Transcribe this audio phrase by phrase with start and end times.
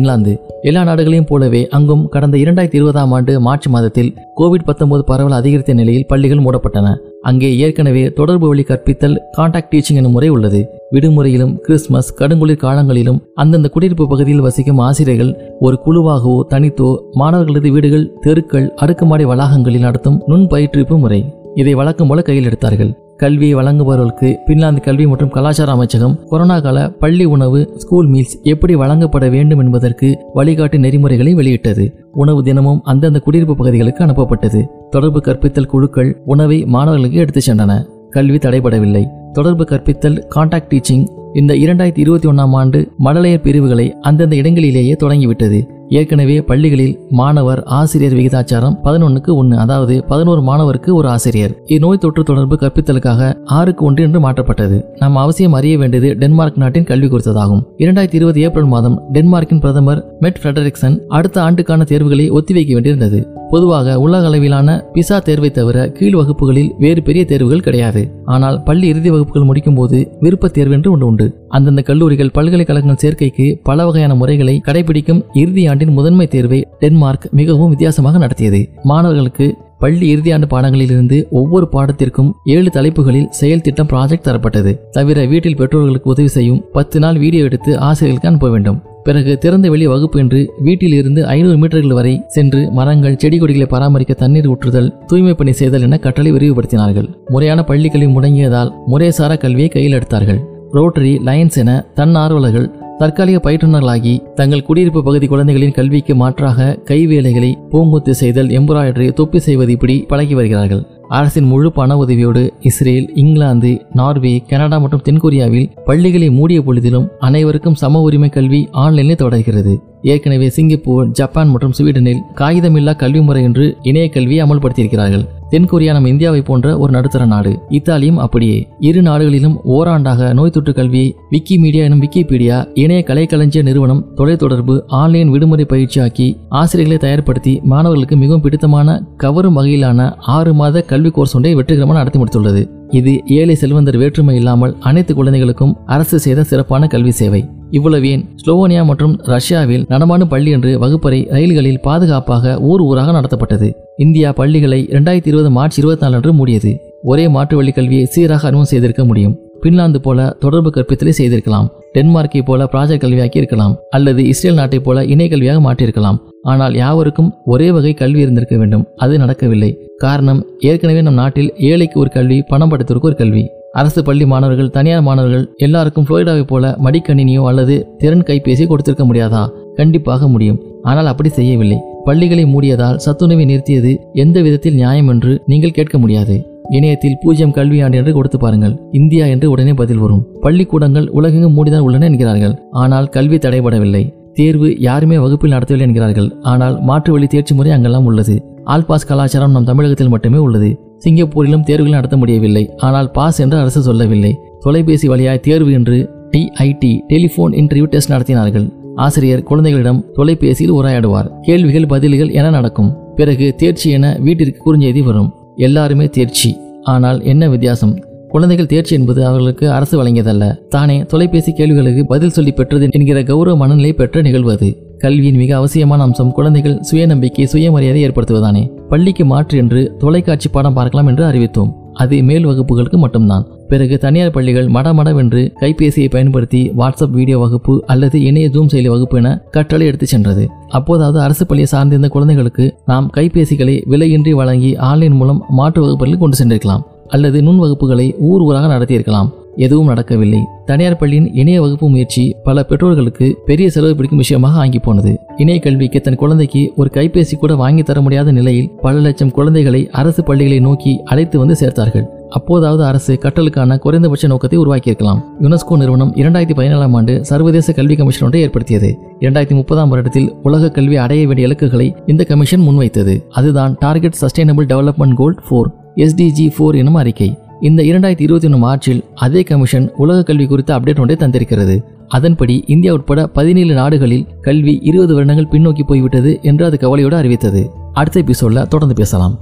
[0.00, 0.32] Finland.
[0.62, 6.06] எல்லா நாடுகளையும் போலவே அங்கும் கடந்த இரண்டாயிரத்தி இருபதாம் ஆண்டு மார்ச் மாதத்தில் கோவிட் 19 பரவல் அதிகரித்த நிலையில்
[6.06, 6.88] பள்ளிகள் மூடப்பட்டன.
[7.22, 10.60] அங்கே ஏற்கனவே தொடர்பு வழி கற்பித்தல் கான்டாக்ட் டீச்சிங் எனும் முறை உள்ளது.
[10.90, 18.72] விடுமுறையிலும் கிறிஸ்மஸ் கடுங்குளிர் காலங்களிலும் அந்தந்த குடியிருப்பு பகுதியில் வசிக்கும் ஆசிரியர்கள் ஒரு குழுவாகவோ தனித்தோ மாணவர்களது வீடுகள் தெருக்கள்
[18.76, 21.22] அடுக்குமாடி வளாகங்களில் நடத்தும் நுண் பயிற்றுவிப்பு முறை.
[21.54, 22.92] இதை வழக்கம் போல கையில் எடுத்தார்கள்.
[23.20, 29.28] கல்வியை வழங்குபவர்களுக்கு பின்லாந்து கல்வி மற்றும் கலாச்சார அமைச்சகம் கொரோனா கால பள்ளி உணவு ஸ்கூல் மீல்ஸ் எப்படி வழங்கப்பட
[29.28, 31.84] வேண்டும் என்பதற்கு வழிகாட்டு நெறிமுறைகளை வெளியிட்டது.
[32.12, 34.66] உணவு தினமும் அந்தந்த குடியிருப்பு பகுதிகளுக்கு அனுப்பப்பட்டது.
[34.90, 37.86] தொடர்பு கற்பித்தல் குழுக்கள் உணவை மாணவர்களுக்கு எடுத்துச் சென்றன.
[38.10, 39.04] கல்வி தடைபடவில்லை.
[39.32, 45.79] தொடர்பு கற்பித்தல் கான்டாக்ட் டீச்சிங் இந்த இரண்டாயிரத்தி இருபத்தி ஒன்றாம் ஆண்டு மழலையர் பிரிவுகளை அந்தந்த இடங்களிலேயே தொடங்கிவிட்டது.
[45.90, 51.54] ஏற்கனவே பள்ளிகளில் மாணவர் ஆசிரியர் விகிதாச்சாரம் பதினொன்னுக்கு ஒன்று அதாவது பதினோரு மாணவருக்கு ஒரு ஆசிரியர்.
[51.64, 54.84] இந்நோய் தொற்று தொடர்பு கற்பித்தலுக்காக ஆறுக்கு ஒன்று என்று மாற்றப்பட்டது.
[54.98, 60.38] நாம் அவசியம் அறிய வேண்டியது டென்மார்க் நாட்டின் கல்வி குறித்ததாகும் இரண்டாயிரத்தி இருபது ஏப்ரல் மாதம் டென்மார்க்கின் பிரதமர் மெட்
[60.42, 63.20] ஃபிரெடரிக்சன் அடுத்த ஆண்டுக்கான தேர்வுகளை ஒத்திவைக்க வேண்டியிருந்தது.
[63.50, 68.02] பொதுவாக உலக அளவிலான பிசா தேர்வை தவிர கீழ் வகுப்புகளில் வேறு பெரிய தேர்வுகள் கிடையாது.
[68.24, 71.44] ஆனால் பள்ளி இறுதி வகுப்புகள் முடிக்கும் போது விருப்பத் தேர்வு என்று ஒன்று உண்டு.
[71.48, 78.18] அந்தந்த கல்லூரிகள் பல்கலைக்கழகங்கள் சேர்க்கைக்கு பல வகையான முறைகளை கடைபிடிக்கும் இறுதி ஆண்டின் முதன்மை தேர்வை டென்மார்க் மிகவும் வித்தியாசமாக
[78.18, 78.68] நடத்தியது.
[78.82, 84.74] மாணவர்களுக்கு பள்ளி இறுதியாண்டு பாடங்களிலிருந்து ஒவ்வொரு பாடத்திற்கும் ஏழு தலைப்புகளில் செயல் திட்டம் ப்ராஜெக்ட் தரப்பட்டது.
[84.90, 88.80] தவிர வீட்டில் பெற்றோர்களுக்கு உதவி செய்யும் பத்து நாள் வீடியோ எடுத்து ஆசிரியர்களுக்கு அனுப்ப வேண்டும்.
[89.04, 94.14] பிறகு திறந்த வெளி வகுப்பு என்று வீட்டில் இருந்து ஐநூறு மீட்டர்கள் வரை சென்று மரங்கள் செடி கொடிகளை பராமரிக்க
[94.22, 97.08] தண்ணீர் ஊற்றுதல் தூய்மை பணி செய்தல் என கட்டளை விரிவுபடுத்தினார்கள்.
[97.28, 100.40] முறையான பள்ளிகளை முடங்கியதால் முறைசாரா கல்வியை கையில் எடுத்தார்கள்.
[100.72, 108.50] ரோட்டரி லயன்ஸ் என தன்னார்வலர்கள் தற்காலிக பயிற்றுனர்களாகி தங்கள் குடியிருப்பு பகுதி குழந்தைகளின் கல்விக்கு மாற்றாக கைவேலைகளை பூங்குத்து செய்தல்
[108.58, 110.82] எம்பராய்டரி தொப்பி செய்வது இப்படி பழகி வருகிறார்கள்.
[111.16, 118.00] அரசின் முழு பண உதவியோடு இஸ்ரேல் இங்கிலாந்து நார்வே கனடா மற்றும் தென்கொரியாவில் பள்ளிகளை மூடிய பொழுதிலும் அனைவருக்கும் சம
[118.00, 119.74] உரிமை கல்வி ஆன்லைனில் தொடர்கிறது.
[120.02, 125.26] ஏற்கனவே சிங்கப்பூர் ஜப்பான் மற்றும் ஸ்வீடனில் காகிதமில்லா கல்வி முறை என்று இணைய கல்வியை அமல்படுத்தியிருக்கிறார்கள்.
[125.52, 127.58] தென்கொரியா நம்ம இந்தியாவை போன்ற ஒரு நடுத்தர நாடு.
[127.68, 128.68] இத்தாலியும் அப்படியே.
[128.78, 135.66] இரு நாடுகளிலும் ஓராண்டாக நோய் தொற்று கல்வியை விக்கிமீடியா எனும் விக்கிபீடியா இணைய கலைக்களஞ்சிய நிறுவனம் தொலைத்தொடர்பு ஆன்லைன் விடுமுறை
[135.68, 142.18] பயிற்சியாக்கி ஆசிரியர்களை தயார்படுத்தி மாணவர்களுக்கு மிகவும் பிடித்தமான கவரும் வகையிலான ஆறு மாத கல்வி கோர்ஸ் ஒன்றை வெற்றிகரமாக நடத்தி
[142.18, 142.70] முடித்துள்ளது.
[142.90, 147.48] இது ஏழை செல்வந்தர் வேற்றுமை இல்லாமல் அனைத்து குழந்தைகளுக்கும் அரசு செய்த சிறப்பான கல்வி சேவை.
[147.70, 153.72] இவ்வளவு ஏன் ஸ்லோவோனியா மற்றும் ரஷ்யாவில் நடமாடும் பள்ளி என்று வகுப்பறை ரயில்களில் பாதுகாப்பாக ஊர் ஊராக நடத்தப்பட்டது.
[153.96, 156.76] இந்தியா பள்ளிகளை இரண்டாயிரத்தி இருபது மார்ச் இருபத்தி நாலு அன்று மூடியது.
[157.02, 159.38] ஒரே மாற்று வழி கல்வியை சீராக அறிமுகம் செய்திருக்க முடியும்.
[159.62, 161.70] பின்லாந்து போல தொடர்பு கற்பித்தலை செய்திருக்கலாம்.
[161.94, 166.18] டென்மார்க்கை போல ப்ராஜெக்ட் கல்வியாக்கி இருக்கலாம் அல்லது இஸ்ரேல் நாட்டைப் போல இணை கல்வியாக மாற்றியிருக்கலாம்.
[166.50, 169.70] ஆனால் யாவருக்கும் ஒரே வகை கல்வி இருந்திருக்க வேண்டும் அது நடக்கவில்லை.
[170.04, 173.44] காரணம் ஏற்கனவே நம் நாட்டில் ஏழைக்கு ஒரு கல்வி பணம் படைத்தோருக்கு ஒரு கல்வி.
[173.80, 179.42] அரசு பள்ளி மாணவர்கள் தனியார் மாணவர்கள் எல்லாருக்கும் புளோரிடாவை போல மடிக்கணினியோ அல்லது திறன் கைபேசியோ கொடுத்திருக்க முடியாதா?
[179.78, 180.60] கண்டிப்பாக முடியும்.
[180.90, 181.78] ஆனால் அப்படி செய்யவில்லை.
[182.06, 183.92] பள்ளிகளை மூடியதால் சத்துணவை நிறுத்தியது
[184.22, 186.36] எந்த விதத்தில் நியாயம் என்று நீங்கள் கேட்க முடியாது.
[186.76, 188.74] இணையத்தில் பூஜ்யம் கல்வியாண்டு என்று கொடுத்து பாருங்கள்.
[188.98, 190.24] இந்தியா என்று உடனே பதில் வரும்.
[190.44, 192.54] பள்ளிக்கூடங்கள் உலகெங்கும் மூடிதான் உள்ளன என்கிறார்கள்.
[192.82, 194.02] ஆனால் கல்வி தடைபடவில்லை.
[194.38, 196.28] தேர்வு யாருமே வகுப்பில் நடத்தவில்லை என்கிறார்கள்.
[196.52, 198.36] ஆனால் மாற்று வழி தேர்ச்சி முறை அங்கெல்லாம் உள்ளது.
[198.64, 200.70] ஆல் பாஸ் கலாச்சாரம் நம் தமிழகத்தில் மட்டுமே உள்ளது.
[201.04, 202.64] சிங்கப்பூரிலும் தேர்வுகள் நடத்த முடியவில்லை.
[202.88, 204.32] ஆனால் பாஸ் என்று அரசு சொல்லவில்லை.
[204.64, 205.98] தொலைபேசி வழியாய் தேர்வு என்று
[206.32, 208.66] டிஐடி டெலிபோன் இன்டர்வியூ டெஸ்ட் நடத்தினார்கள்.
[208.96, 211.28] ஆசிரியர் குழந்தைகளிடம் தொலைபேசியில் உரையாடுவார்.
[211.42, 212.90] கேள்விகள் பதில்கள் என நடக்கும்.
[213.18, 215.30] பிறகு தேர்ச்சி என வீட்டிற்கு குறுஞ்செய்தி வரும்.
[215.60, 216.50] எல்லாருமே தேர்ச்சி.
[216.82, 217.94] ஆனால் என்ன வித்தியாசம்?
[218.28, 220.44] குழந்தைகள் தேர்ச்சி என்பது அவர்களுக்கு அரசு வழங்கியதல்ல.
[220.68, 226.32] தானே தொலைபேசி கேள்விகளுக்கு பதில் சொல்லி பெற்றது என்கிற கௌரவ மனநிலை பெற்ற நிகழ்வது கல்வியின் மிக அவசியமான அம்சம்
[226.32, 228.62] குழந்தைகள் சுயநம்பிக்கை சுயமரியாதை ஏற்படுத்துவதானே.
[228.88, 231.70] பள்ளிக்கு மாற்று என்று தொலைக்காட்சி பாடம் பார்க்கலாம் என்று அறிவித்தோம்.
[231.94, 233.46] அது மேல் வகுப்புகளுக்கு மட்டும்தான்.
[233.68, 239.40] பிறகு தனியார் பள்ளிகள் மடமடவென்று கைபேசியை பயன்படுத்தி வாட்ஸ்அப் வீடியோ வகுப்பு அல்லது இணைய ஜூம் செயலி வகுப்பு என
[239.52, 240.48] கற்றலை எடுத்துச் சென்றது.
[240.68, 246.82] அப்போதாவது அரசு பள்ளியை சார்ந்திருந்த குழந்தைகளுக்கு நாம் கைபேசிகளை விலையின்றி வழங்கி ஆன்லைன் மூலம் மாற்று வகுப்புகளில் கொண்டு சென்றிருக்கலாம்.
[247.08, 249.30] அல்லது நுண் வகுப்புகளை ஊர் ஊராக நடத்தியிருக்கலாம்.
[249.56, 250.40] எதுவும் நடக்கவில்லை.
[250.64, 255.18] தனியார் பள்ளியின் இணைய வகுப்பு முயற்சி பல பெற்றோர்களுக்கு பெரிய செலவு பிடிக்கும் விஷயமாக ஆங்கி போனது.
[255.36, 260.24] இணைய கல்விக்கு தன் குழந்தைக்கு ஒரு கைபேசி கூட வாங்கி தர முடியாத நிலையில் பல லட்சம் குழந்தைகளை அரசு
[260.24, 262.06] பள்ளிகளை நோக்கி அழைத்து வந்து சேர்த்தார்கள்.
[262.28, 265.20] அப்போதாவது அரசு கற்றலுக்கான குறைந்தபட்ச நோக்கத்தை உருவாக்கியிருக்கலாம்.
[265.40, 268.98] யுனெஸ்கோ நிறுவனம் இரண்டாயிரத்தி பதினேழாம் ஆண்டு சர்வதேச கல்வி கமிஷன் ஒன்றை ஏற்படுத்தியது.
[269.20, 273.22] இரண்டாயிரத்தி முப்பதாம் வருடத்தில் உலக கல்வி அடைய வேண்டிய இலக்குகளை இந்த கமிஷன் முன்வைத்தது.
[273.30, 277.38] அதுதான் target sustainable development goal four SDG four எனும் அறிக்கை.
[277.60, 281.82] இந்த இரண்டாயிரத்தி இருபத்தி ஒன்று மார்ச்சில் அதே கமிஷன் உலக கல்வி குறித்த அப்டேட் ஒன்றை தந்திருக்கிறது.
[282.08, 287.70] அதன்படி இந்தியா உட்பட பதினேழு நாடுகளில் கல்வி இருபது வருடங்கள் பின்னோக்கி போய்விட்டது என்று அது கவலையோடு அறிவித்தது.
[287.92, 289.38] அடுத்த எபிசோட்ல தொடர்ந்து பேசலாம்.